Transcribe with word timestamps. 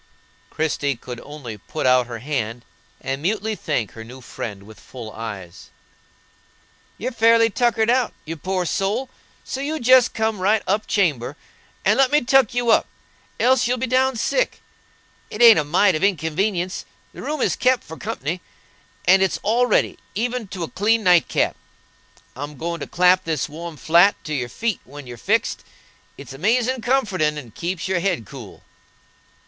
Christie 0.49 0.95
could 0.95 1.19
only 1.23 1.59
put 1.59 1.85
out 1.85 2.07
her 2.07 2.17
hand, 2.17 2.65
and 3.01 3.21
mutely 3.21 3.53
thank 3.53 3.91
her 3.91 4.03
new 4.03 4.19
friend 4.19 4.63
with 4.63 4.79
full 4.79 5.11
eyes. 5.11 5.69
"You're 6.97 7.11
fairly 7.11 7.51
tuckered 7.51 7.91
out, 7.91 8.11
you 8.25 8.35
poor 8.35 8.65
soul, 8.65 9.11
so 9.43 9.61
you 9.61 9.79
jest 9.79 10.15
come 10.15 10.39
right 10.39 10.63
up 10.65 10.87
chamber 10.87 11.37
and 11.85 11.99
let 11.99 12.11
me 12.11 12.21
tuck 12.21 12.55
you 12.55 12.71
up, 12.71 12.87
else 13.39 13.67
you'll 13.67 13.77
be 13.77 13.85
down 13.85 14.15
sick. 14.15 14.63
It 15.29 15.39
ain't 15.39 15.59
a 15.59 15.63
mite 15.63 15.93
of 15.93 16.03
inconvenience; 16.03 16.83
the 17.13 17.21
room 17.21 17.39
is 17.39 17.55
kep 17.55 17.83
for 17.83 17.95
company, 17.95 18.41
and 19.05 19.21
it's 19.21 19.39
all 19.43 19.67
ready, 19.67 19.99
even 20.15 20.47
to 20.47 20.63
a 20.63 20.67
clean 20.67 21.03
night 21.03 21.27
cap. 21.27 21.55
I'm 22.35 22.57
goin' 22.57 22.79
to 22.79 22.87
clap 22.87 23.23
this 23.23 23.47
warm 23.47 23.77
flat 23.77 24.15
to 24.23 24.33
your 24.33 24.49
feet 24.49 24.79
when 24.83 25.05
you're 25.05 25.17
fixed; 25.17 25.63
it's 26.17 26.33
amazin' 26.33 26.81
comfortin' 26.81 27.37
and 27.37 27.53
keeps 27.53 27.87
your 27.87 27.99
head 27.99 28.25
cool." 28.25 28.63